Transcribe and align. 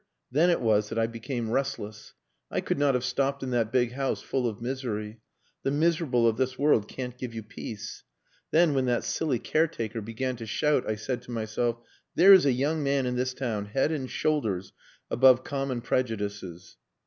Then 0.31 0.49
it 0.49 0.61
was 0.61 0.89
that 0.89 0.97
I 0.97 1.05
became 1.05 1.51
restless. 1.51 2.15
I 2.49 2.59
could 2.59 2.79
not 2.79 2.95
have 2.95 3.03
stopped 3.03 3.43
in 3.43 3.51
that 3.51 3.71
big 3.71 3.91
house 3.91 4.19
full 4.19 4.47
of 4.47 4.59
misery. 4.59 5.19
The 5.61 5.69
miserable 5.69 6.27
of 6.27 6.37
this 6.37 6.57
world 6.57 6.87
can't 6.87 7.15
give 7.15 7.35
you 7.35 7.43
peace. 7.43 8.03
Then 8.49 8.73
when 8.73 8.85
that 8.85 9.03
silly 9.03 9.37
caretaker 9.37 10.01
began 10.01 10.37
to 10.37 10.47
shout, 10.47 10.89
I 10.89 10.95
said 10.95 11.21
to 11.21 11.31
myself, 11.31 11.77
'There 12.15 12.33
is 12.33 12.47
a 12.47 12.51
young 12.51 12.81
man 12.81 13.05
in 13.05 13.15
this 13.15 13.35
town 13.35 13.65
head 13.65 13.91
and 13.91 14.09
shoulders 14.09 14.73
above 15.11 15.43
common 15.43 15.81
prejudices. 15.81 16.77